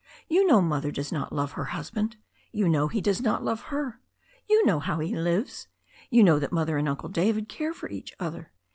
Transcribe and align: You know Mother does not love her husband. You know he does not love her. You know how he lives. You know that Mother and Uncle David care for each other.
You 0.27 0.47
know 0.47 0.63
Mother 0.63 0.89
does 0.89 1.11
not 1.11 1.31
love 1.31 1.51
her 1.51 1.65
husband. 1.65 2.17
You 2.51 2.67
know 2.67 2.87
he 2.87 3.01
does 3.01 3.21
not 3.21 3.43
love 3.43 3.61
her. 3.69 4.01
You 4.49 4.65
know 4.65 4.79
how 4.79 4.97
he 4.97 5.15
lives. 5.15 5.67
You 6.09 6.23
know 6.23 6.39
that 6.39 6.51
Mother 6.51 6.79
and 6.79 6.89
Uncle 6.89 7.09
David 7.09 7.47
care 7.47 7.71
for 7.71 7.87
each 7.87 8.11
other. 8.19 8.51